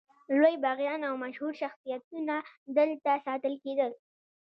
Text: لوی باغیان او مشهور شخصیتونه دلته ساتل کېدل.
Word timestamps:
لوی 0.41 0.55
باغیان 0.63 1.01
او 1.09 1.15
مشهور 1.23 1.53
شخصیتونه 1.61 2.35
دلته 2.77 3.11
ساتل 3.25 3.53
کېدل. 3.63 3.91